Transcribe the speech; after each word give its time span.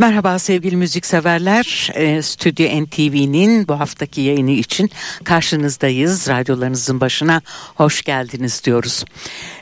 Merhaba 0.00 0.38
sevgili 0.38 0.76
müzikseverler. 0.76 1.90
E, 1.94 2.22
Stüdyo 2.22 2.84
NTV'nin 2.84 3.68
bu 3.68 3.80
haftaki 3.80 4.20
yayını 4.20 4.50
için 4.50 4.90
karşınızdayız. 5.24 6.28
Radyolarınızın 6.28 7.00
başına 7.00 7.42
hoş 7.74 8.02
geldiniz 8.02 8.64
diyoruz. 8.64 9.04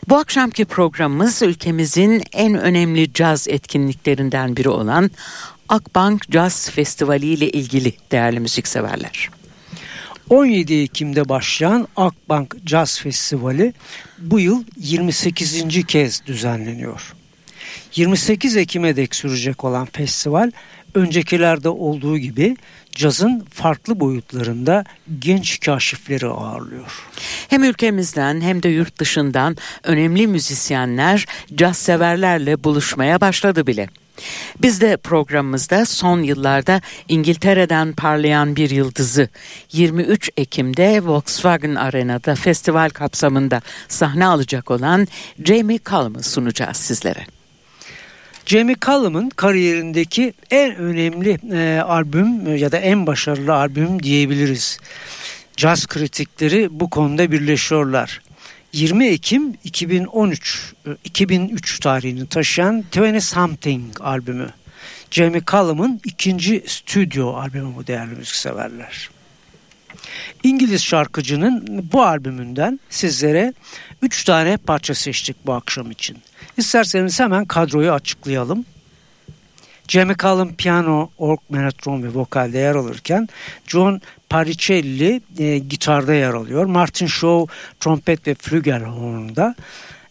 Bu 0.09 0.17
akşamki 0.17 0.65
programımız 0.65 1.43
ülkemizin 1.43 2.23
en 2.33 2.55
önemli 2.59 3.13
caz 3.13 3.49
etkinliklerinden 3.49 4.57
biri 4.57 4.69
olan 4.69 5.11
Akbank 5.69 6.33
Jazz 6.33 6.71
Festivali 6.71 7.27
ile 7.27 7.51
ilgili 7.51 7.93
değerli 8.13 8.41
müzikseverler. 8.41 9.31
17 10.31 10.75
Ekim'de 10.75 11.29
başlayan 11.29 11.89
Akbank 11.97 12.57
Jazz 12.67 13.01
Festivali 13.01 13.73
bu 14.19 14.41
yıl 14.41 14.65
28. 14.77 15.87
kez 15.87 16.27
düzenleniyor. 16.27 17.18
28 17.99 18.57
Ekim'e 18.57 18.97
dek 18.97 19.15
sürecek 19.15 19.65
olan 19.65 19.89
festival 19.93 20.51
öncekilerde 20.95 21.69
olduğu 21.69 22.19
gibi 22.19 22.57
cazın 22.95 23.47
farklı 23.51 24.01
boyutlarında 24.01 24.85
genç 25.19 25.61
kaşifleri 25.61 26.27
ağırlıyor. 26.27 27.07
Hem 27.49 27.65
ülkemizden 27.65 28.41
hem 28.41 28.63
de 28.63 28.69
yurt 28.69 28.99
dışından 28.99 29.57
önemli 29.85 30.27
müzisyenler 30.27 31.27
caz 31.55 31.77
severlerle 31.77 32.65
buluşmaya 32.65 33.21
başladı 33.21 33.67
bile. 33.67 33.89
Biz 34.63 34.81
de 34.81 34.97
programımızda 34.97 35.87
son 35.87 36.23
yıllarda 36.23 36.81
İngiltere'den 37.09 37.93
parlayan 37.93 38.57
bir 38.57 38.71
yıldızı 38.71 39.29
23 39.73 40.31
Ekim'de 40.37 41.01
Volkswagen 41.05 41.75
Arena'da 41.75 42.35
festival 42.35 42.91
kapsamında 42.91 43.63
sahne 43.89 44.27
alacak 44.27 44.71
olan 44.71 45.09
Jamie 45.45 45.79
Cullum'u 45.85 46.23
sunacağız 46.23 46.77
sizlere. 46.77 47.38
Jamie 48.49 48.77
Cullum'un 48.81 49.29
kariyerindeki 49.29 50.33
en 50.51 50.77
önemli 50.77 51.39
e, 51.53 51.81
albüm 51.81 52.57
ya 52.57 52.73
da 52.73 52.79
en 52.79 53.07
başarılı 53.07 53.55
albüm 53.55 54.03
diyebiliriz. 54.03 54.79
Caz 55.57 55.87
kritikleri 55.87 56.69
bu 56.71 56.91
konuda 56.91 57.33
birleşiyorlar. 57.33 58.21
20 58.73 59.07
Ekim 59.07 59.55
2013 59.65 60.75
2003 61.05 61.81
tarihini 61.81 62.27
taşıyan 62.27 62.85
20 62.95 63.21
Something 63.21 64.01
albümü. 64.01 64.51
Jamie 65.11 65.43
Cullum'un 65.47 66.01
ikinci 66.05 66.65
stüdyo 66.67 67.35
albümü 67.35 67.77
bu 67.77 67.87
değerli 67.87 68.15
müzikseverler. 68.15 69.11
İngiliz 70.43 70.83
şarkıcının 70.83 71.85
bu 71.93 72.03
albümünden 72.03 72.81
sizlere 72.91 73.53
3 74.03 74.25
tane 74.25 74.57
parça 74.57 74.95
seçtik 74.95 75.37
bu 75.47 75.53
akşam 75.53 75.91
için. 75.91 76.19
İsterseniz 76.57 77.21
hemen 77.21 77.45
kadroyu 77.45 77.93
açıklayalım. 77.93 78.65
Jamie 79.89 80.17
Cullum 80.17 80.55
piyano, 80.55 81.11
org, 81.19 81.41
menatron 81.51 82.03
ve 82.03 82.09
vokalde 82.15 82.59
yer 82.59 82.75
alırken 82.75 83.29
John 83.67 84.01
Paricelli 84.29 85.21
e, 85.39 85.59
gitarda 85.59 86.15
yer 86.15 86.35
alıyor. 86.35 86.65
Martin 86.65 87.07
Shaw 87.07 87.55
trompet 87.81 88.27
ve 88.27 88.35
flügelhorn'da. 88.35 89.55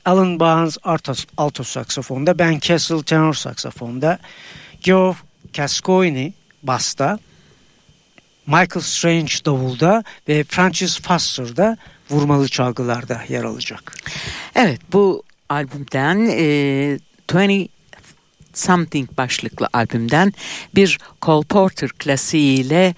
Alan 0.06 0.40
Barnes 0.40 0.78
alto, 0.84 1.14
alto 1.38 1.64
saksafonda, 1.64 2.40
Ben 2.40 2.60
Kessel 2.60 3.02
tenor 3.02 3.34
saksafonda, 3.34 4.20
Geoff 4.82 5.18
Cascoini 5.54 6.34
basta, 6.64 7.20
Michael 8.48 8.82
Strange 8.82 9.34
davulda 9.46 10.04
ve 10.28 10.44
Francis 10.44 11.02
Foster 11.02 11.58
da 11.58 11.78
vurmalı 12.10 12.48
çalgılarda 12.48 13.22
yer 13.30 13.44
alacak. 13.44 13.94
Evet 14.56 14.82
bu 14.94 15.24
albümden 15.50 16.30
e, 16.32 17.00
20 17.34 17.68
Something 18.54 19.10
başlıklı 19.18 19.68
albümden 19.74 20.34
bir 20.76 20.98
Cole 21.22 21.48
Porter 21.48 21.90
klasiğiyle 21.90 22.96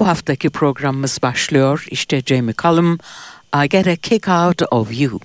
bu 0.00 0.06
haftaki 0.06 0.50
programımız 0.50 1.18
başlıyor. 1.22 1.86
İşte 1.90 2.22
Jamie 2.26 2.54
Cullum, 2.62 2.98
I 3.64 3.68
Get 3.68 3.86
a 3.86 3.96
Kick 3.96 4.28
Out 4.28 4.62
of 4.70 5.00
You. 5.00 5.20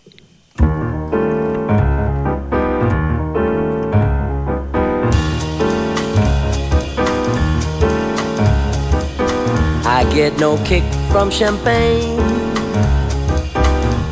I 9.86 10.16
get 10.16 10.40
no 10.40 10.64
kick 10.64 10.84
from 11.12 11.30
champagne. 11.30 12.37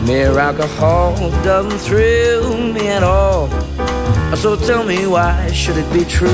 Mere 0.05 0.37
alcohol 0.37 1.15
doesn't 1.43 1.79
thrill 1.79 2.55
me 2.57 2.89
at 2.89 3.01
all. 3.01 3.49
So 4.35 4.55
tell 4.55 4.83
me 4.83 5.07
why 5.07 5.51
should 5.51 5.77
it 5.77 5.91
be 5.91 6.05
true? 6.05 6.29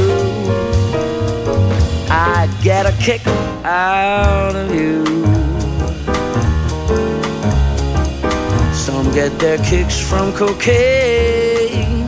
I 2.10 2.50
get 2.62 2.86
a 2.86 2.92
kick 3.02 3.26
out 3.64 4.58
of 4.58 4.76
you. 4.76 5.06
Some 8.74 9.10
get 9.14 9.40
their 9.40 9.58
kicks 9.60 9.98
from 9.98 10.34
cocaine. 10.34 12.06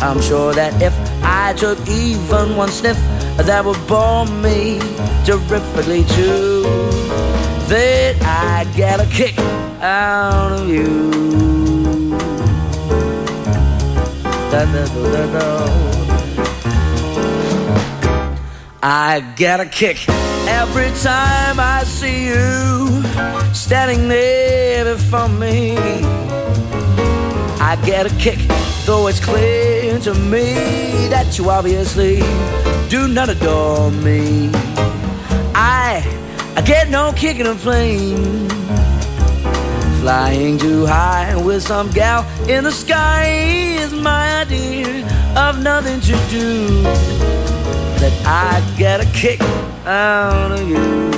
I'm 0.00 0.20
sure 0.22 0.54
that 0.54 0.80
if 0.80 0.94
I 1.24 1.54
took 1.54 1.80
even 1.88 2.54
one 2.54 2.68
sniff, 2.68 2.98
that 3.38 3.64
would 3.64 3.84
bore 3.88 4.24
me 4.26 4.78
terrifically 5.24 6.04
too. 6.14 6.62
That 7.66 8.22
I 8.22 8.70
get 8.76 9.00
a 9.00 9.06
kick 9.06 9.34
out 9.80 10.52
of 10.52 10.68
you. 10.68 11.10
Da, 14.50 14.64
da, 14.72 15.26
da, 15.32 15.84
I 18.82 19.20
get 19.36 19.60
a 19.60 19.66
kick 19.66 20.08
every 20.46 20.90
time 21.00 21.58
I 21.58 21.82
see 21.84 22.26
you 22.26 23.02
standing 23.54 24.08
there 24.08 24.84
before 24.84 25.28
me. 25.28 25.76
I 27.60 27.76
get 27.84 28.06
a 28.06 28.14
kick, 28.16 28.38
though 28.84 29.06
it's 29.08 29.24
clear 29.24 29.98
to 30.00 30.14
me 30.14 30.54
that 31.08 31.38
you 31.38 31.50
obviously 31.50 32.20
do 32.88 33.08
not 33.08 33.28
adore 33.28 33.90
me. 33.90 34.50
I, 35.54 36.02
I 36.56 36.62
get 36.62 36.90
no 36.90 37.12
kick 37.12 37.38
in 37.38 37.46
a 37.46 37.54
plane. 37.54 38.48
Flying 40.04 40.58
too 40.58 40.84
high 40.84 41.34
with 41.34 41.62
some 41.62 41.88
gal 41.90 42.26
in 42.46 42.64
the 42.64 42.70
sky 42.70 43.24
is 43.24 43.90
my 43.90 44.42
idea 44.42 45.02
of 45.34 45.62
nothing 45.62 45.98
to 46.02 46.12
do. 46.28 46.82
That 48.02 48.12
I 48.26 48.76
get 48.76 49.00
a 49.00 49.06
kick 49.14 49.40
out 49.86 50.52
of 50.52 50.68
you. 50.68 51.13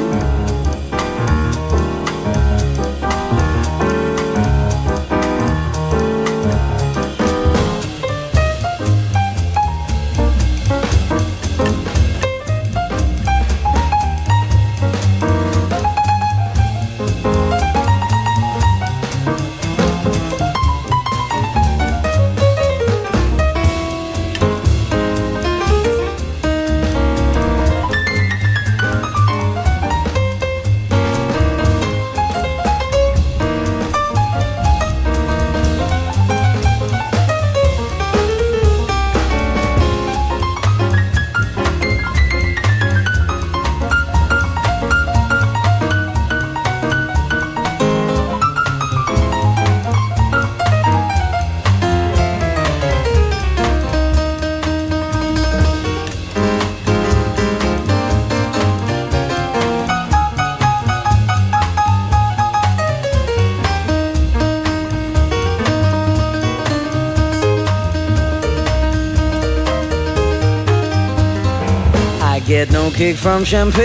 Kick 72.97 73.17
from 73.17 73.45
champagne. 73.45 73.83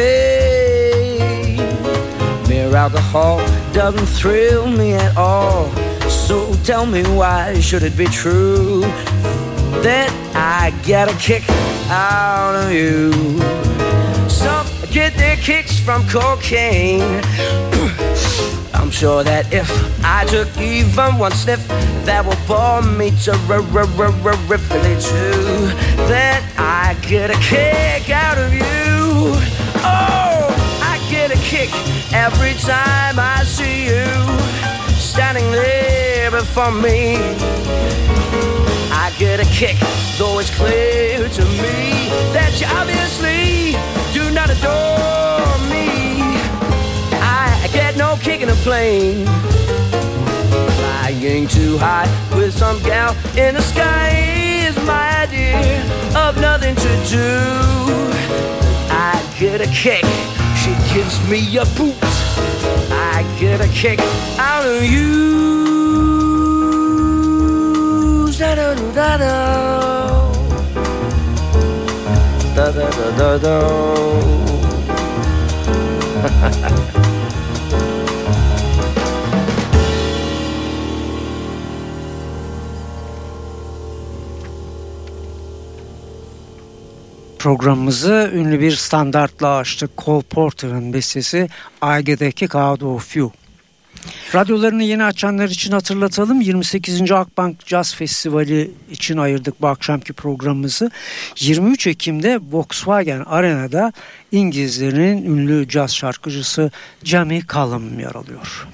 Mere 2.48 2.74
alcohol 2.74 3.40
doesn't 3.74 4.06
thrill 4.06 4.68
me 4.68 4.94
at 4.94 5.18
all. 5.18 5.70
So 6.10 6.54
tell 6.64 6.86
me 6.86 7.04
why 7.04 7.60
should 7.60 7.84
it 7.84 7.98
be 7.98 8.06
true 8.06 8.80
that 9.84 10.10
I 10.34 10.72
get 10.86 11.10
a 11.10 11.18
kick 11.18 11.44
out 11.90 12.56
of 12.56 12.72
you? 12.72 13.12
Some 14.30 14.66
get 14.92 15.14
their 15.16 15.36
kicks 15.36 15.78
from 15.78 16.08
cocaine. 16.08 17.22
I'm 18.74 18.92
sure 18.92 19.26
that 19.26 19.52
if 19.52 19.70
I 20.06 20.24
took 20.24 20.48
even 20.58 21.18
one 21.18 21.34
sniff, 21.34 21.68
that 22.06 22.26
would 22.26 22.40
bore 22.48 22.82
me 22.82 23.12
terrifically 23.12 24.96
too. 25.02 25.68
That 26.08 26.42
I 26.58 26.96
get 27.06 27.30
a 27.30 27.38
kick 27.42 28.10
out 28.10 28.38
of 28.38 28.54
you. 28.54 28.71
Every 32.14 32.54
time 32.56 33.20
I 33.20 33.44
see 33.46 33.86
you 33.86 34.06
standing 34.98 35.52
there 35.52 36.32
before 36.32 36.72
me. 36.72 37.16
I 38.92 39.14
get 39.18 39.40
a 39.40 39.46
kick, 39.46 39.78
though 40.18 40.40
it's 40.40 40.54
clear 40.56 41.28
to 41.30 41.46
me 41.46 42.10
that 42.34 42.60
you 42.60 42.68
obviously 42.68 43.76
do 44.14 44.32
not 44.34 44.50
adore 44.50 45.58
me. 45.70 46.22
I 47.22 47.70
get 47.72 47.98
no 47.98 48.18
kick 48.22 48.42
in 48.42 48.50
a 48.50 48.56
plane. 48.56 49.26
Flying 50.78 51.48
too 51.48 51.78
high 51.78 52.10
with 52.36 52.54
some 52.54 52.82
gal 52.84 53.16
in 53.38 53.56
the 53.56 53.62
sky 53.62 54.10
is 54.68 54.76
my 54.86 55.24
idea 55.24 55.84
of 56.16 56.40
nothing 56.42 56.76
to 56.76 56.92
do. 57.10 57.30
I 58.90 59.14
get 59.40 59.62
a 59.62 59.68
kick, 59.68 60.06
she 60.62 60.74
gives 60.94 61.18
me 61.28 61.58
a 61.58 61.66
boot. 61.76 61.96
I 62.92 63.26
get 63.40 63.62
a 63.62 63.68
kick 63.68 64.00
out 64.38 64.64
of 64.64 64.84
you. 64.84 65.42
Da-da-da-da-da. 68.38 70.32
Da-da-da-da-da. 72.56 73.58
Programımızı 87.42 88.32
ünlü 88.34 88.60
bir 88.60 88.72
standartla 88.72 89.56
açtık. 89.56 89.92
Cole 89.98 90.24
Porter'ın 90.24 90.94
bestesi 90.94 91.50
I 91.84 92.04
Get 92.04 92.22
a 92.22 92.32
Kick 92.32 92.56
Out 92.56 92.84
of 92.84 93.16
You. 93.16 93.32
Radyolarını 94.36 94.84
yeni 94.84 95.04
açanlar 95.04 95.50
için 95.50 95.72
hatırlatalım. 95.72 96.42
28. 96.42 97.12
Akbank 97.12 97.58
Jazz 97.66 97.96
Festivali 97.96 98.72
için 98.92 99.18
ayırdık 99.18 99.62
bu 99.62 99.68
akşamki 99.68 100.14
programımızı. 100.14 100.92
23 101.40 101.88
Ekim'de 101.88 102.40
Volkswagen 102.52 103.24
Arena'da 103.26 103.94
İngilizlerin 104.32 105.26
ünlü 105.26 105.68
caz 105.68 105.96
şarkıcısı 105.96 106.72
Jamie 107.04 107.42
Cullum 107.42 108.00
yer 108.00 108.16
alıyor. 108.16 108.68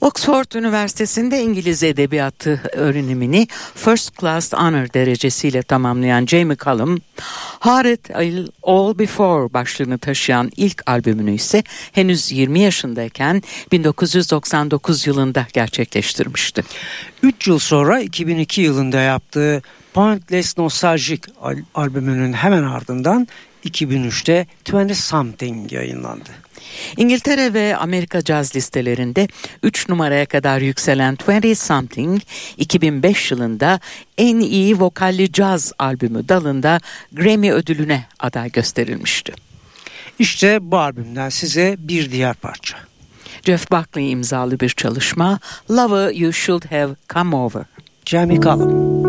Oxford 0.00 0.52
Üniversitesi'nde 0.54 1.42
İngiliz 1.42 1.82
Edebiyatı 1.82 2.60
öğrenimini 2.72 3.48
First 3.74 4.20
Class 4.20 4.52
Honor 4.52 4.92
derecesiyle 4.94 5.62
tamamlayan 5.62 6.26
Jamie 6.26 6.56
Cullum, 6.56 6.98
Hard 7.58 7.98
All 8.62 8.98
Before 8.98 9.52
başlığını 9.52 9.98
taşıyan 9.98 10.50
ilk 10.56 10.82
albümünü 10.90 11.34
ise 11.34 11.62
henüz 11.92 12.32
20 12.32 12.60
yaşındayken 12.60 13.42
1999 13.72 15.06
yılında 15.06 15.46
gerçekleştirmişti. 15.52 16.64
3 17.22 17.46
yıl 17.46 17.58
sonra 17.58 18.00
2002 18.00 18.60
yılında 18.60 19.00
yaptığı 19.00 19.62
Pointless 19.94 20.58
Nostalgic 20.58 21.22
al 21.40 21.56
albümünün 21.74 22.32
hemen 22.32 22.62
ardından 22.62 23.28
2003'te 23.64 24.46
20 24.72 24.94
Something 24.94 25.72
yayınlandı. 25.72 26.30
İngiltere 26.96 27.54
ve 27.54 27.76
Amerika 27.76 28.24
caz 28.24 28.56
listelerinde 28.56 29.28
3 29.62 29.88
numaraya 29.88 30.26
kadar 30.26 30.60
yükselen 30.60 31.18
20 31.28 31.56
Something 31.56 32.22
2005 32.56 33.30
yılında 33.30 33.80
en 34.18 34.40
iyi 34.40 34.80
vokalli 34.80 35.32
caz 35.32 35.72
albümü 35.78 36.28
dalında 36.28 36.80
Grammy 37.12 37.52
ödülüne 37.52 38.04
aday 38.18 38.50
gösterilmişti. 38.50 39.32
İşte 40.18 40.58
bu 40.60 40.78
albümden 40.78 41.28
size 41.28 41.76
bir 41.78 42.12
diğer 42.12 42.34
parça. 42.34 42.76
Jeff 43.42 43.70
Buckley 43.70 44.10
imzalı 44.10 44.60
bir 44.60 44.68
çalışma 44.68 45.38
Lover 45.70 46.14
You 46.14 46.32
Should 46.32 46.64
Have 46.70 46.94
Come 47.08 47.36
Over. 47.36 47.64
Jamie 48.04 48.40
Cullum. 48.40 49.07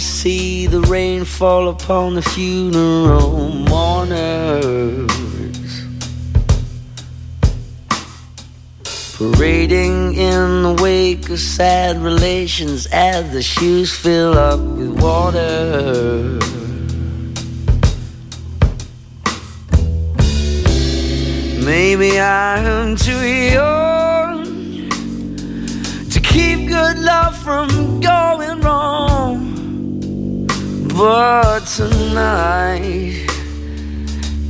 See 0.00 0.66
the 0.66 0.80
rain 0.80 1.24
fall 1.24 1.68
upon 1.68 2.14
the 2.14 2.22
funeral 2.22 3.50
mourners. 3.50 5.06
Parading 9.16 10.14
in 10.14 10.62
the 10.62 10.76
wake 10.82 11.30
of 11.30 11.38
sad 11.38 12.02
relations 12.02 12.86
as 12.92 13.32
the 13.32 13.42
shoes 13.42 13.92
fill 13.96 14.36
up 14.36 14.58
with 14.58 15.00
water. 15.00 16.38
Maybe 21.64 22.20
I'm 22.20 22.96
too 22.96 23.24
young 23.24 24.44
to 26.10 26.20
keep 26.20 26.68
good 26.68 26.98
love 26.98 27.36
from 27.38 28.00
going 28.00 28.60
wrong. 28.60 28.93
But 30.96 31.66
tonight, 31.66 33.26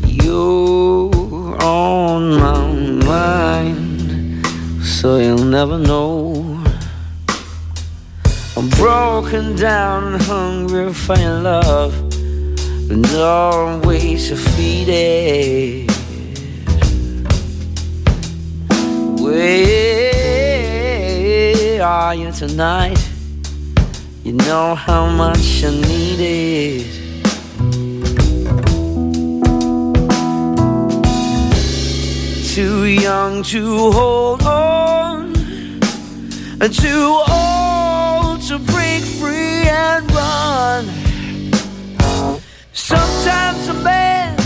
you're 0.06 1.56
on 1.62 2.38
my 2.38 2.68
mind, 3.06 4.46
so 4.84 5.16
you'll 5.16 5.38
never 5.38 5.78
know. 5.78 6.62
I'm 8.58 8.68
broken 8.68 9.56
down 9.56 10.20
hungry 10.20 10.92
for 10.92 11.16
your 11.16 11.40
love, 11.40 11.94
and 12.90 13.06
feed 14.36 14.88
it. 14.90 15.90
Where 19.18 20.22
are 21.82 22.14
you 22.14 22.30
tonight? 22.32 23.03
You 24.24 24.32
know 24.32 24.74
how 24.74 25.10
much 25.10 25.62
I 25.62 25.70
need 25.70 26.18
it. 26.18 26.86
Too 32.54 32.84
young 32.84 33.42
to 33.42 33.90
hold 33.92 34.42
on, 34.44 35.36
and 36.58 36.72
too 36.72 37.20
old 37.28 38.40
to 38.48 38.58
break 38.72 39.02
free 39.20 39.68
and 39.68 40.10
run. 40.12 40.88
Sometimes 42.72 43.68
a 43.68 43.74
man 43.74 44.38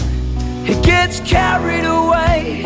he 0.66 0.75
gets 0.82 1.20
carried 1.20 1.85
away 1.85 2.64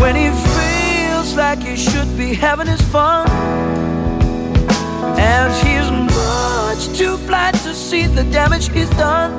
when 0.00 0.14
he 0.14 0.30
feels 0.54 1.34
like 1.34 1.58
he 1.64 1.74
should 1.74 2.16
be 2.16 2.32
having 2.32 2.68
his 2.68 2.82
fun. 2.82 3.26
And 5.18 5.52
he's 5.66 5.90
much 6.16 6.98
too 6.98 7.16
blind 7.26 7.56
to 7.58 7.74
see 7.74 8.06
the 8.06 8.24
damage 8.24 8.68
he's 8.70 8.90
done. 8.90 9.32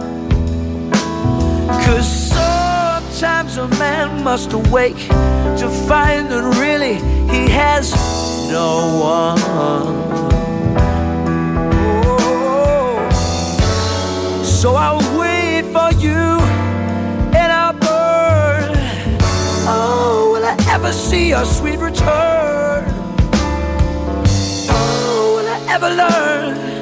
Cause 1.86 2.08
sometimes 2.08 3.58
a 3.58 3.68
man 3.80 4.24
must 4.24 4.54
awake 4.54 4.98
to 5.62 5.68
find 5.88 6.30
that 6.32 6.44
really 6.60 6.96
he 7.34 7.50
has 7.52 7.92
no 8.50 8.72
one. 9.02 10.18
So 14.44 14.76
I'll 14.76 15.20
wait 15.20 15.64
for 15.72 15.92
you 16.00 16.24
and 17.38 17.52
I'll 17.52 17.74
burn. 17.74 18.72
Oh, 19.68 20.32
will 20.34 20.46
I 20.46 20.56
ever 20.74 20.92
see 20.92 21.30
your 21.30 21.46
sweet 21.46 21.80
return? 21.80 22.67
Ever 25.78 25.96
learn? 25.96 26.77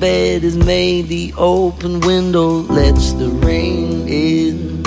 Bed 0.00 0.44
is 0.44 0.56
made, 0.56 1.08
the 1.08 1.32
open 1.36 2.00
window 2.00 2.48
lets 2.48 3.12
the 3.12 3.28
rain 3.28 4.06
in. 4.08 4.82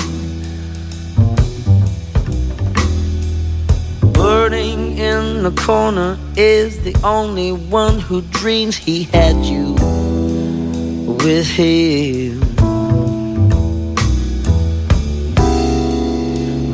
Burning 4.13 4.97
in 4.97 5.43
the 5.43 5.51
corner 5.51 6.17
is 6.35 6.83
the 6.83 6.95
only 7.03 7.51
one 7.51 7.99
who 7.99 8.21
dreams 8.21 8.75
he 8.75 9.03
had 9.03 9.35
you 9.45 9.73
with 11.23 11.47
him. 11.47 12.39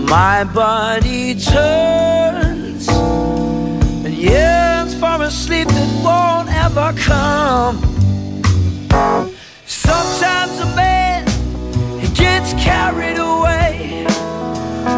My 0.06 0.44
body 0.44 1.36
turns 1.36 2.88
and 2.88 4.14
yearns 4.14 4.94
for 4.96 5.22
a 5.22 5.32
sleep 5.32 5.68
that 5.68 6.04
won't 6.04 6.50
ever 6.50 6.94
come. 7.00 8.05
Sometimes 9.66 10.60
a 10.60 10.76
man 10.76 11.26
gets 12.14 12.54
carried 12.54 13.18
away 13.18 14.06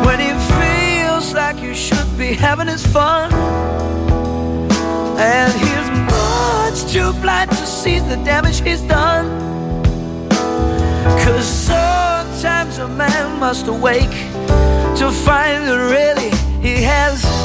when 0.06 0.20
he 0.20 0.32
feels 0.60 1.34
like 1.34 1.60
you 1.60 1.74
should 1.74 2.18
be 2.18 2.34
having 2.34 2.68
his 2.68 2.86
fun. 2.86 3.34
And 5.20 5.52
he's 5.64 5.90
much 6.14 6.92
too 6.94 7.12
blind 7.22 7.50
to 7.52 7.66
see 7.66 8.00
the 8.00 8.18
damage 8.24 8.62
he's 8.62 8.82
done. 8.82 9.26
Cause 11.24 11.46
sometimes 11.46 12.78
a 12.78 12.88
man 12.88 13.40
must 13.40 13.68
awake 13.68 14.18
to 15.00 15.12
find 15.12 15.64
that 15.68 15.80
really 15.98 16.32
he 16.62 16.84
has 16.84 17.37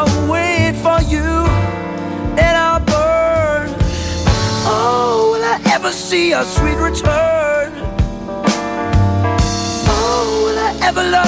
I'll 0.00 0.30
wait 0.30 0.76
for 0.76 1.00
you 1.10 1.26
and 2.38 2.56
I'll 2.56 2.78
burn. 2.78 3.74
Oh, 4.64 5.32
will 5.32 5.44
I 5.44 5.60
ever 5.74 5.90
see 5.90 6.30
a 6.30 6.44
sweet 6.44 6.76
return? 6.76 7.72
Oh, 9.88 10.44
will 10.44 10.56
I 10.56 10.78
ever 10.86 11.02
learn? 11.02 11.27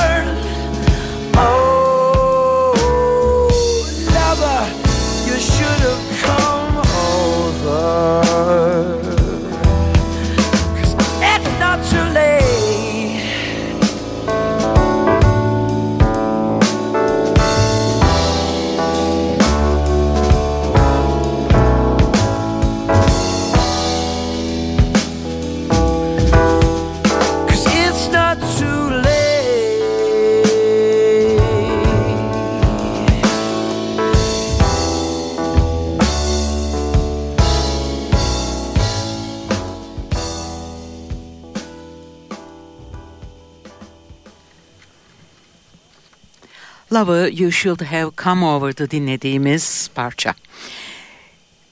Love'ı 47.00 47.30
You 47.42 47.52
Should 47.52 47.80
Have 47.80 48.11
Come 48.25 48.47
Over'da 48.47 48.90
dinlediğimiz 48.90 49.90
parça. 49.95 50.35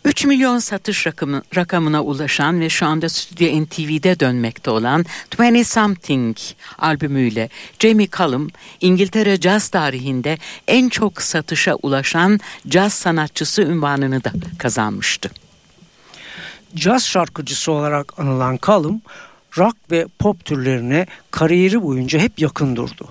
3 0.05 0.25
milyon 0.25 0.59
satış 0.59 1.07
rakamı, 1.07 1.43
rakamına 1.57 2.03
ulaşan 2.03 2.61
ve 2.61 2.69
şu 2.69 2.87
anda 2.87 3.09
Stüdyo 3.09 3.63
NTV'de 3.63 4.21
dönmekte 4.21 4.71
olan 4.71 5.05
20 5.39 5.65
Something 5.65 6.37
albümüyle 6.79 7.49
Jamie 7.79 8.09
Cullum 8.11 8.49
İngiltere 8.81 9.41
caz 9.41 9.69
tarihinde 9.69 10.39
en 10.69 10.89
çok 10.89 11.23
satışa 11.23 11.75
ulaşan 11.75 12.41
caz 12.69 12.93
sanatçısı 12.93 13.63
ünvanını 13.63 14.25
da 14.25 14.33
kazanmıştı. 14.59 15.31
Caz 16.75 17.07
şarkıcısı 17.07 17.73
olarak 17.73 18.19
anılan 18.19 18.59
Callum, 18.67 19.03
rock 19.59 19.77
ve 19.91 20.07
pop 20.19 20.45
türlerine 20.45 21.07
kariyeri 21.31 21.83
boyunca 21.83 22.19
hep 22.19 22.39
yakın 22.39 22.77
durdu. 22.77 23.09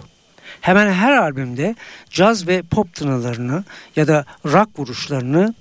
Hemen 0.68 0.94
her 0.94 1.18
albümde 1.18 1.76
caz 2.10 2.48
ve 2.48 2.62
pop 2.62 2.94
tınılarını 2.94 3.64
ya 3.96 4.08
da 4.08 4.26
rock 4.46 4.80
vuruşlarını 4.80 5.54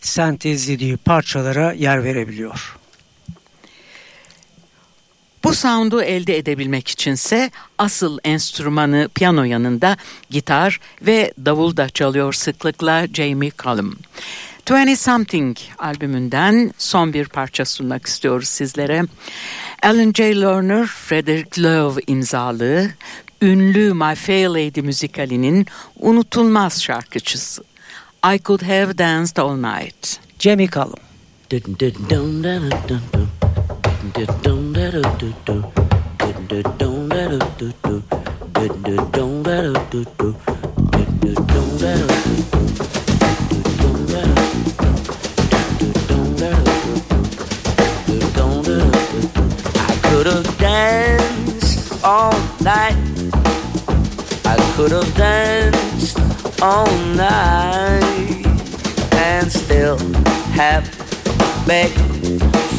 sentezlediği 0.00 0.96
parçalara 0.96 1.72
yer 1.72 2.04
verebiliyor. 2.04 2.76
Bu 5.44 5.54
sound'u 5.54 6.02
elde 6.02 6.38
edebilmek 6.38 6.88
içinse 6.88 7.50
asıl 7.78 8.18
enstrümanı 8.24 9.08
piyano 9.14 9.44
yanında 9.44 9.96
gitar 10.30 10.80
ve 11.02 11.32
davul 11.44 11.76
da 11.76 11.88
çalıyor 11.88 12.32
sıklıkla 12.32 13.06
Jamie 13.14 13.52
Cullum. 13.58 13.98
20 14.70 14.96
Something 14.96 15.56
albümünden 15.78 16.74
son 16.78 17.12
bir 17.12 17.28
parça 17.28 17.64
sunmak 17.64 18.06
istiyoruz 18.06 18.48
sizlere. 18.48 19.02
Alan 19.82 20.12
J. 20.12 20.40
Lerner, 20.40 20.86
Frederick 20.86 21.62
Love 21.62 22.00
imzalı 22.06 22.90
ünlü 23.44 23.94
My 23.94 24.14
Fair 24.14 24.48
Lady 24.48 24.80
müzikalinin 24.80 25.66
unutulmaz 25.98 26.82
şarkıcısı. 26.82 27.64
I 28.34 28.38
Could 28.44 28.62
Have 28.62 28.98
Danced 28.98 29.36
All 29.36 29.56
Night. 29.56 30.20
Jamie 30.38 30.68
Cullum. 30.68 30.94
I 31.52 31.58
could 50.02 50.26
have 50.26 50.58
danced 50.58 52.04
all 52.04 52.32
night. 52.62 53.13
Could 54.76 54.90
have 54.90 55.14
danced 55.14 56.18
all 56.60 56.90
night 57.14 58.44
and 59.12 59.52
still 59.52 59.96
have 60.50 60.84
begged 61.64 61.94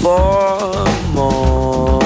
for 0.02 0.84
more. 1.14 2.02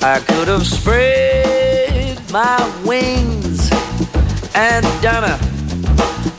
I 0.00 0.18
could 0.26 0.48
have 0.48 0.66
spread 0.66 2.18
my 2.32 2.56
wings 2.86 3.70
and 4.54 4.84
done 5.02 5.24
a, 5.24 5.34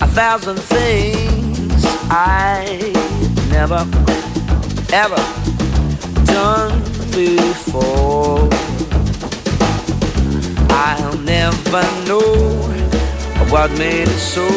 a 0.01 0.07
thousand 0.07 0.57
things 0.57 1.83
I 2.09 2.91
never 3.51 3.87
ever 4.91 5.21
done 6.25 6.81
before. 7.11 8.68
I'll 10.69 11.17
never 11.19 11.83
know 12.07 12.29
what 13.49 13.71
made 13.77 14.07
it 14.07 14.19
so 14.19 14.47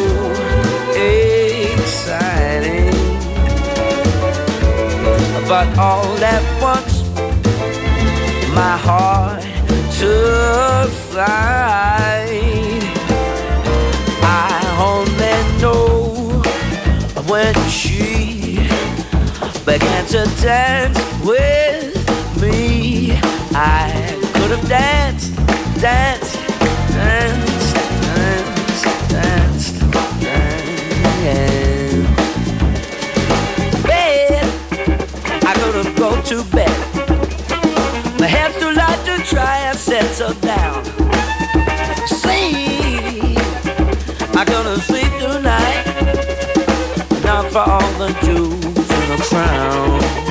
exciting. 1.73 2.93
But 5.47 5.77
all 5.77 6.17
at 6.23 6.43
once, 6.61 7.03
my 8.55 8.77
heart 8.77 9.43
took 9.99 10.89
flight. 11.11 12.83
I 14.23 14.59
only 14.79 15.37
know 15.61 16.41
when 17.27 17.53
she 17.69 18.57
began 19.65 20.05
to 20.07 20.25
dance 20.41 20.99
with 21.25 21.93
me. 22.41 23.19
I 23.55 24.17
could 24.33 24.51
have 24.51 24.67
danced, 24.67 25.31
dance, 25.83 26.33
dance, 26.93 27.73
dance, 28.05 28.83
dance, 29.09 29.71
dance. 30.21 31.43
Bed, 33.83 34.45
I 35.43 35.53
couldn't 35.57 35.95
go 35.97 36.21
to 36.21 36.43
bed. 36.55 36.79
Too 38.59 38.73
to 38.73 39.23
try 39.25 39.57
and 39.57 39.77
settle 39.77 40.33
down. 40.35 40.85
Sleep, 42.07 43.37
I 44.37 44.45
couldn't 44.47 44.79
sleep 44.79 45.11
tonight. 45.19 45.83
Not 47.25 47.51
for 47.51 47.59
all 47.59 47.91
the 47.99 48.13
jewels 48.23 48.89
in 48.89 49.09
the 49.09 49.17
crown. 49.29 50.22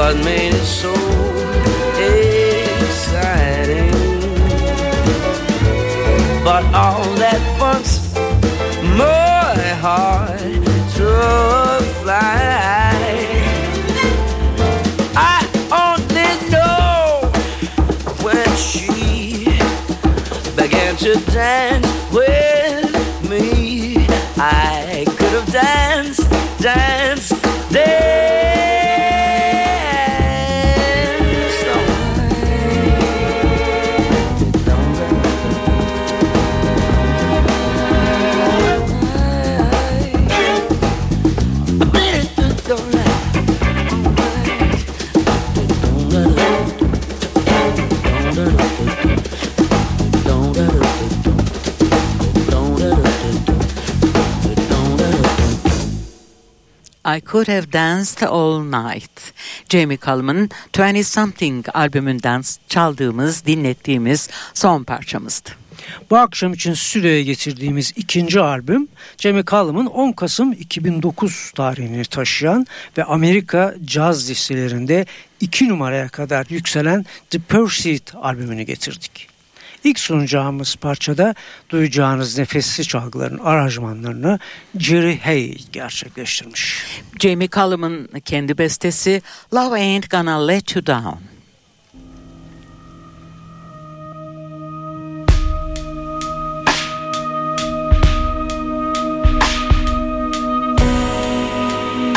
what 0.00 0.16
made 0.24 0.54
it 0.54 0.64
so 0.64 0.94
exciting. 2.80 3.90
But 6.42 6.64
all 6.82 7.04
that 7.22 7.40
once 7.60 7.92
more 8.96 9.62
heart. 9.84 10.19
I 57.16 57.20
Could 57.20 57.48
Have 57.48 57.72
Danced 57.72 58.22
All 58.22 58.62
Night. 58.62 59.10
Jamie 59.68 59.98
Cullum'ın 59.98 60.50
20 60.78 61.04
Something 61.04 61.66
albümünden 61.74 62.42
çaldığımız, 62.68 63.46
dinlettiğimiz 63.46 64.28
son 64.54 64.84
parçamızdı. 64.84 65.50
Bu 66.10 66.16
akşam 66.16 66.52
için 66.52 66.74
stüdyoya 66.74 67.22
getirdiğimiz 67.22 67.92
ikinci 67.96 68.40
albüm 68.40 68.88
Jamie 69.18 69.44
Cullum'ın 69.44 69.86
10 69.86 70.12
Kasım 70.12 70.52
2009 70.52 71.52
tarihini 71.54 72.04
taşıyan 72.04 72.66
ve 72.98 73.04
Amerika 73.04 73.74
caz 73.84 74.30
listelerinde 74.30 75.06
2 75.40 75.68
numaraya 75.68 76.08
kadar 76.08 76.46
yükselen 76.48 77.06
The 77.30 77.38
Pursuit 77.38 78.14
albümünü 78.14 78.62
getirdik. 78.62 79.29
İlk 79.84 79.98
sunacağımız 79.98 80.76
parçada 80.76 81.34
duyacağınız 81.70 82.38
nefesli 82.38 82.84
çalgıların 82.84 83.38
aranjmanlarını 83.38 84.38
Jerry 84.78 85.20
Hay 85.20 85.54
gerçekleştirmiş. 85.72 86.84
Jamie 87.20 87.48
Cullum'ın 87.48 88.08
kendi 88.24 88.58
bestesi 88.58 89.22
Love 89.54 89.74
Ain't 89.74 90.10
Gonna 90.10 90.46
Let 90.46 90.76
You 90.76 90.86
Down. 90.86 91.30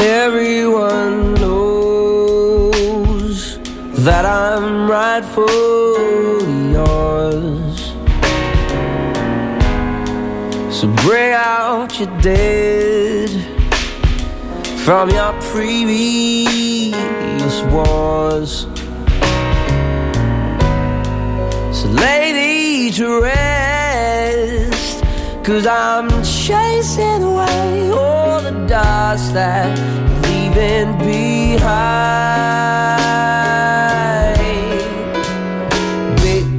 Everyone 0.03 1.35
knows 1.35 2.39
that 4.05 4.25
I'm 4.25 4.89
rightfully 4.89 6.32
yours. 6.73 7.79
So 10.75 10.87
bring 11.05 11.33
out 11.33 11.99
your 11.99 12.11
dead 12.19 13.29
from 14.83 15.09
your 15.11 15.33
previous 15.51 16.95
wars. 17.71 18.67
So 21.77 21.85
lay 22.03 22.23
these 22.33 22.97
to 22.97 23.21
rest, 23.21 25.03
cause 25.43 25.65
I'm 25.65 26.09
chasing 26.23 27.23
away 27.23 27.91
all 27.91 28.41
the 28.41 28.51
dust 28.67 29.33
that 29.33 29.69
leaving 30.23 30.97
behind. 30.97 32.33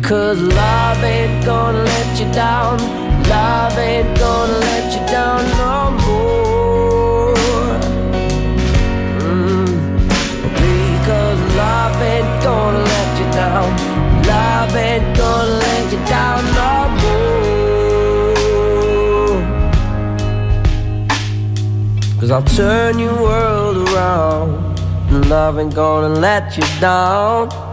Because 0.04 0.36
love 0.42 1.02
ain't 1.02 1.46
gonna 1.46 1.82
let 1.82 2.20
you 2.20 2.30
down, 2.34 2.76
love 3.26 3.78
ain't 3.78 4.18
gonna 4.18 4.52
let 4.52 4.92
you 4.92 5.00
down 5.06 5.42
no 5.56 5.90
more. 6.04 7.34
Mm. 9.24 9.66
Because 10.60 11.40
love 11.56 12.02
ain't 12.02 12.42
gonna 12.44 12.80
let 12.80 13.18
you 13.18 13.28
down, 13.32 13.72
love 14.26 14.76
ain't 14.76 15.16
gonna 15.16 15.56
let 15.64 15.90
you 15.90 16.00
down 16.04 16.44
no 16.60 16.72
more. 17.00 17.80
Cause 22.20 22.30
I'll 22.30 22.42
turn 22.42 22.98
your 22.98 23.16
world 23.22 23.88
around, 23.88 24.78
and 25.08 25.30
love 25.30 25.58
ain't 25.58 25.74
gonna 25.74 26.10
let 26.10 26.58
you 26.58 26.64
down. 26.78 27.63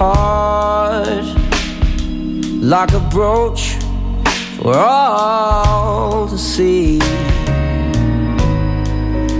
Heart 0.00 1.26
like 2.74 2.92
a 2.92 3.00
brooch 3.12 3.64
for 4.56 4.74
all 4.74 6.26
to 6.26 6.38
see. 6.38 6.98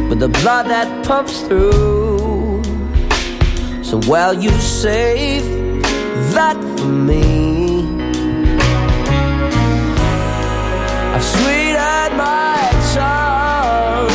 But 0.09 0.19
the 0.19 0.29
blood 0.29 0.67
that 0.67 0.89
pumps 1.07 1.41
through, 1.47 2.63
so 3.83 4.03
while 4.11 4.35
you 4.35 4.51
save 4.61 5.47
that 6.35 6.59
for 6.77 6.93
me. 7.11 7.25
I've 11.15 11.27
sweetened 11.35 12.15
my 12.29 12.61
tongue 12.97 14.13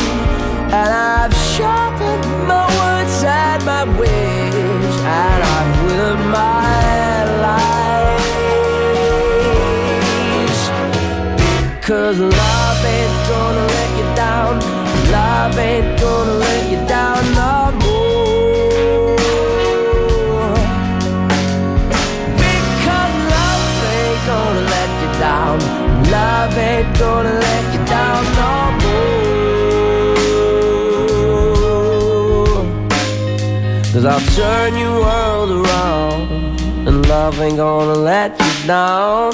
and 0.80 0.90
I've 1.12 1.36
sharpened 1.56 2.26
my 2.48 2.66
words 2.80 3.24
and 3.24 3.66
my 3.66 3.84
and 4.00 4.25
Because 11.86 12.20
love 12.20 12.86
ain't 12.86 13.30
gonna 13.30 13.66
let 13.68 13.90
you 14.00 14.08
down. 14.16 14.60
Love 15.12 15.58
ain't 15.60 16.00
gonna 16.02 16.34
let 16.34 16.72
you 16.72 16.80
down 16.88 17.24
no 17.36 17.72
more. 17.84 19.16
Because 22.42 23.16
love 23.36 23.84
ain't 23.94 24.22
gonna 24.26 24.64
let 24.74 24.90
you 25.02 25.12
down. 25.20 25.56
Love 26.10 26.58
ain't 26.58 26.90
gonna 26.98 27.34
let 27.40 27.55
Cause 34.06 34.22
I'll 34.22 34.36
turn 34.38 34.78
your 34.78 35.02
world 35.02 35.66
around 35.66 36.62
And 36.86 37.10
love 37.10 37.42
ain't 37.42 37.58
gonna 37.58 37.98
let 37.98 38.38
you 38.40 38.68
down 38.68 39.34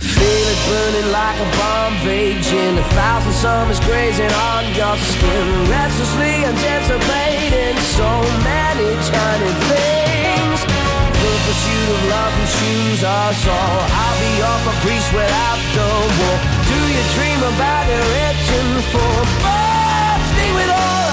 Feel 0.00 0.44
it 0.48 0.60
burning 0.64 1.12
like 1.12 1.36
a 1.36 1.48
Bombay 1.60 2.40
gin. 2.40 2.78
A 2.78 2.84
thousand 2.96 3.36
summers 3.44 3.80
grazing 3.84 4.32
on 4.48 4.64
your 4.80 4.96
skin, 4.96 5.44
restlessly 5.68 6.40
anticipating 6.48 7.76
so 8.00 8.10
many 8.48 8.88
tiny 9.12 9.52
things. 9.68 10.58
The 10.64 11.32
pursuit 11.44 11.88
of 11.92 12.00
love 12.08 12.32
consumes 12.32 13.04
us 13.04 13.44
all. 13.44 13.80
I'll 13.92 14.18
be 14.24 14.34
off 14.40 14.64
a 14.72 14.74
priest 14.80 15.12
without 15.12 15.60
the 15.76 15.88
war. 16.16 16.36
Do 16.64 16.78
you 16.96 17.04
dream 17.12 17.40
about 17.44 17.84
the 17.92 18.00
rich 18.16 18.44
and 18.56 18.72
full? 18.88 19.20
Bursting 19.44 20.54
with 20.56 20.72
all 20.72 21.07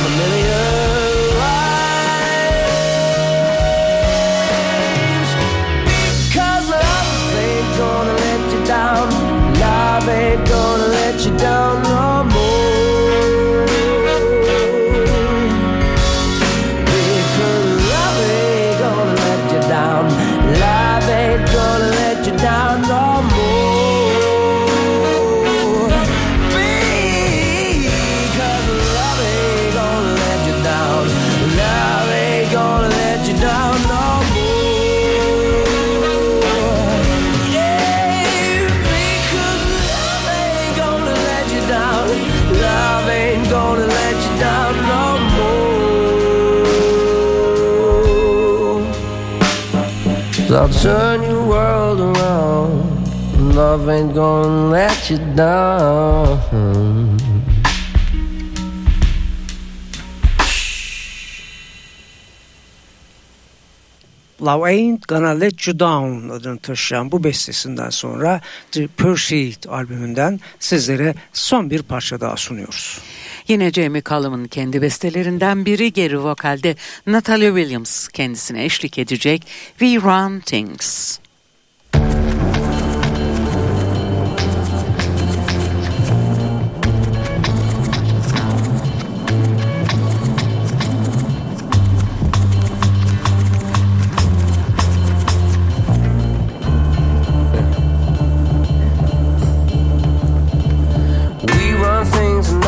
a 0.00 0.08
million. 0.08 0.49
I'll 50.52 50.68
turn 50.68 51.22
your 51.22 51.46
world 51.46 52.00
around. 52.00 53.54
Love 53.54 53.88
ain't 53.88 54.14
gonna 54.14 54.68
let 54.70 55.08
you 55.08 55.18
down. 55.36 57.19
Love 64.42 64.70
Ain't 64.70 65.08
Gonna 65.08 65.28
Let 65.28 65.66
You 65.66 65.78
Down 65.78 66.28
adını 66.28 66.58
taşıyan 66.58 67.12
bu 67.12 67.24
bestesinden 67.24 67.90
sonra 67.90 68.40
The 68.72 68.86
Pursuit 68.86 69.66
albümünden 69.68 70.40
sizlere 70.58 71.14
son 71.32 71.70
bir 71.70 71.82
parça 71.82 72.20
daha 72.20 72.36
sunuyoruz. 72.36 72.98
Yine 73.48 73.72
Jamie 73.72 74.02
Cullum'un 74.02 74.44
kendi 74.44 74.82
bestelerinden 74.82 75.66
biri 75.66 75.92
geri 75.92 76.24
vokalde 76.24 76.76
Natalie 77.06 77.48
Williams 77.48 78.08
kendisine 78.08 78.64
eşlik 78.64 78.98
edecek 78.98 79.46
We 79.78 79.96
Run 79.96 80.40
Things. 80.40 81.19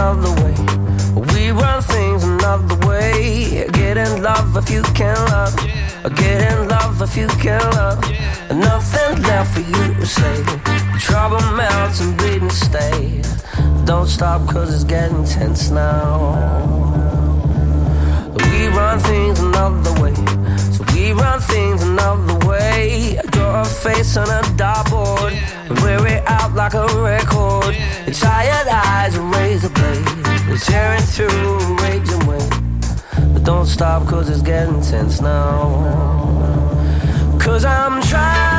Another 0.02 0.34
way. 0.42 0.54
We 1.32 1.50
run 1.52 1.80
things 1.82 2.24
another 2.24 2.76
way. 2.88 3.68
Get 3.72 3.96
in 3.96 4.22
love 4.22 4.56
if 4.56 4.68
you 4.68 4.82
can 4.98 5.16
love. 5.30 5.54
Get 6.16 6.38
in 6.52 6.68
love 6.68 7.00
if 7.02 7.16
you 7.16 7.28
can 7.44 7.62
love. 7.78 8.00
Nothing 8.50 9.22
left 9.22 9.54
for 9.54 9.60
you 9.60 9.94
to 9.94 10.06
say. 10.06 10.36
Trouble 10.98 11.40
melts 11.56 12.00
and 12.00 12.16
bleeding 12.18 12.50
stay. 12.50 13.22
Don't 13.84 14.08
stop 14.08 14.40
cause 14.48 14.74
it's 14.74 14.84
getting 14.84 15.24
tense 15.24 15.70
now. 15.70 16.16
We 18.36 18.68
run 18.78 18.98
things 18.98 19.38
another 19.38 19.94
way. 20.02 20.14
So 20.74 20.80
we 20.92 21.12
run 21.12 21.40
things 21.40 21.82
another 21.82 22.34
way. 22.34 22.41
I 22.72 23.20
draw 23.30 23.60
a 23.60 23.64
face 23.64 24.16
on 24.16 24.28
a 24.28 24.42
dartboard. 24.56 25.32
And 25.68 25.78
wear 25.80 26.06
it 26.06 26.22
out 26.26 26.54
like 26.54 26.74
a 26.74 26.86
record. 27.10 27.74
Your 28.06 28.14
tired 28.14 28.68
eyes 28.68 29.16
and 29.16 29.34
razor 29.34 29.68
blade. 29.70 30.04
They're 30.46 30.56
tearing 30.58 31.02
through 31.02 31.28
a 31.28 31.74
raging 31.82 32.26
wind. 32.26 32.50
But 33.32 33.44
don't 33.44 33.66
stop 33.66 34.06
cause 34.06 34.28
it's 34.28 34.42
getting 34.42 34.80
tense 34.80 35.20
now. 35.20 35.68
Cause 37.38 37.64
I'm 37.64 38.00
trying 38.02 38.51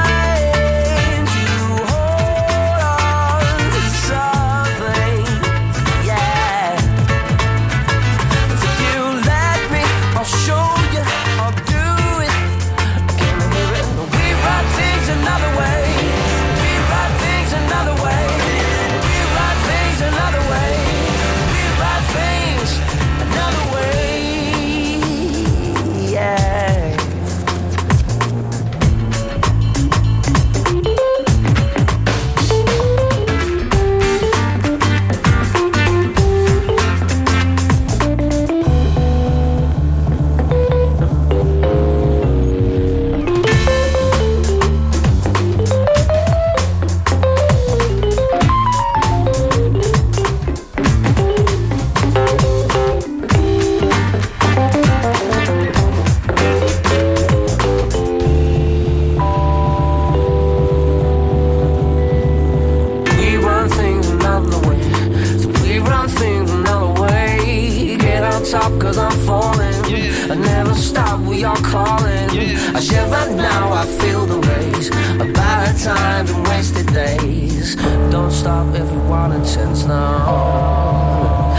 are 71.43 71.57
calling. 71.57 72.29
I 72.75 72.79
shiver 72.79 73.35
now, 73.35 73.73
I 73.73 73.85
feel 73.85 74.25
the 74.25 74.39
race. 74.39 74.89
A 75.19 75.31
bad 75.31 75.77
times 75.77 76.31
and 76.31 76.47
wasted 76.47 76.87
days. 76.87 77.75
Don't 78.11 78.31
stop 78.31 78.73
if 78.75 78.89
you 78.91 78.99
want 79.01 79.33
it 79.33 79.45
since 79.45 79.85
now. 79.85 81.53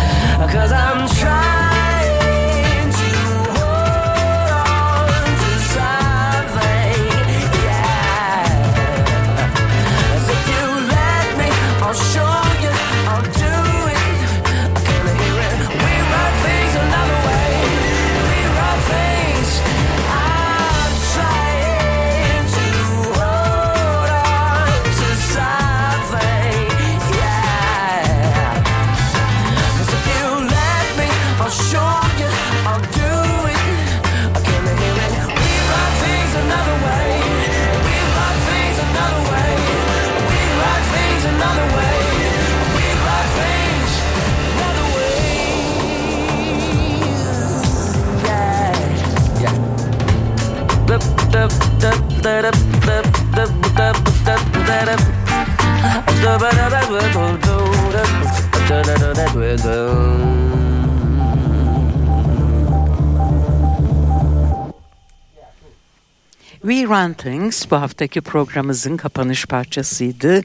Cause 0.51 0.73
I'm 0.73 0.94
We 66.65 66.83
Run 66.83 67.13
Things 67.13 67.71
bu 67.71 67.77
haftaki 67.77 68.21
programımızın 68.21 68.97
kapanış 68.97 69.47
parçasıydı. 69.47 70.41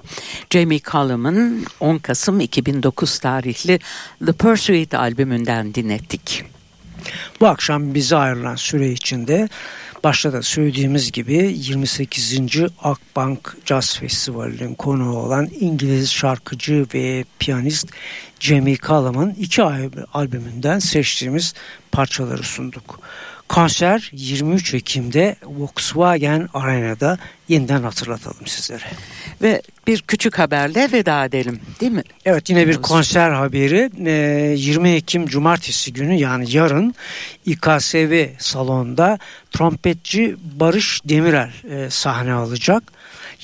Jamie 0.50 0.80
Cullum'ın 0.80 1.66
10 1.80 1.98
Kasım 1.98 2.40
2009 2.40 3.20
tarihli 3.20 3.80
The 4.26 4.32
Pursuit 4.32 4.94
albümünden 4.94 5.74
dinlettik. 5.74 6.44
Bu 7.40 7.48
akşam 7.48 7.94
bize 7.94 8.16
ayrılan 8.16 8.56
süre 8.56 8.92
içinde 8.92 9.50
başta 10.04 10.34
da 10.34 10.42
söylediğimiz 10.42 11.12
gibi 11.12 11.54
28. 11.58 12.40
Akbank 12.84 13.58
Jazz 13.66 13.98
Festivali'nin 14.00 14.76
konuğu 14.76 15.18
olan 15.18 15.50
İngiliz 15.60 16.12
şarkıcı 16.12 16.86
ve 16.94 17.26
piyanist 17.40 17.88
Jamie 18.40 18.78
Cullum'ın 18.78 19.30
iki 19.30 19.64
albümünden 20.14 20.80
seçtiğimiz 20.80 21.54
parçaları 21.92 22.44
sunduk. 22.44 23.00
Konser 23.50 24.10
23 24.14 24.74
Ekim'de 24.74 25.36
Volkswagen 25.46 26.50
Arena'da 26.54 27.18
yeniden 27.48 27.84
hatırlatalım 27.84 28.48
sizlere. 28.48 28.84
Ve 29.42 29.62
bir 29.88 30.02
küçük 30.02 30.40
haberle 30.40 30.92
veda 30.92 31.26
edelim 31.26 31.60
değil 31.82 31.92
mi? 31.92 32.04
Evet 32.26 32.50
yine 32.50 32.68
bir 32.68 32.78
konser 32.78 33.32
haberi 33.32 33.90
20 34.58 34.90
Ekim 34.90 35.28
Cumartesi 35.28 35.94
günü 35.94 36.14
yani 36.14 36.46
yarın 36.52 36.96
İKSV 37.46 38.28
salonda 38.40 39.20
trompetçi 39.52 40.36
Barış 40.56 41.02
Demirel 41.06 41.52
sahne 41.90 42.34
alacak. 42.34 42.84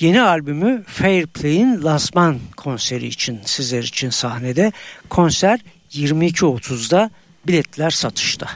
Yeni 0.00 0.22
albümü 0.22 0.84
Fair 0.86 1.26
Play'in 1.26 1.84
lansman 1.84 2.38
konseri 2.56 3.06
için 3.06 3.40
sizler 3.44 3.82
için 3.82 4.10
sahnede. 4.10 4.72
Konser 5.08 5.60
22.30'da 5.92 7.10
biletler 7.46 7.90
satışta. 7.90 8.48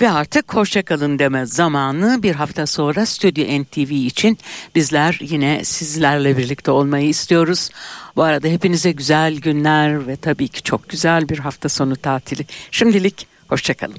Ve 0.00 0.10
artık 0.10 0.54
hoşçakalın 0.54 1.18
deme 1.18 1.46
zamanı 1.46 2.22
bir 2.22 2.34
hafta 2.34 2.66
sonra 2.66 3.06
Stüdyo 3.06 3.62
NTV 3.62 3.90
için 3.90 4.38
bizler 4.74 5.18
yine 5.20 5.64
sizlerle 5.64 6.36
birlikte 6.36 6.70
olmayı 6.70 7.08
istiyoruz. 7.08 7.70
Bu 8.16 8.22
arada 8.22 8.48
hepinize 8.48 8.92
güzel 8.92 9.36
günler 9.36 10.06
ve 10.06 10.16
tabii 10.16 10.48
ki 10.48 10.62
çok 10.62 10.88
güzel 10.88 11.28
bir 11.28 11.38
hafta 11.38 11.68
sonu 11.68 11.96
tatili. 11.96 12.46
Şimdilik 12.70 13.26
hoşçakalın. 13.48 13.98